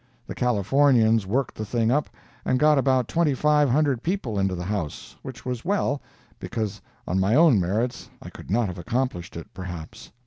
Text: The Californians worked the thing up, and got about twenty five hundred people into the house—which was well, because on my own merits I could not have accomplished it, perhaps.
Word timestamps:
The 0.25 0.33
Californians 0.33 1.27
worked 1.27 1.53
the 1.53 1.63
thing 1.63 1.91
up, 1.91 2.09
and 2.43 2.57
got 2.57 2.79
about 2.79 3.07
twenty 3.07 3.35
five 3.35 3.69
hundred 3.69 4.01
people 4.01 4.39
into 4.39 4.55
the 4.55 4.63
house—which 4.63 5.45
was 5.45 5.63
well, 5.63 6.01
because 6.39 6.81
on 7.07 7.19
my 7.19 7.35
own 7.35 7.59
merits 7.59 8.09
I 8.19 8.31
could 8.31 8.49
not 8.49 8.65
have 8.65 8.79
accomplished 8.79 9.37
it, 9.37 9.45
perhaps. 9.53 10.11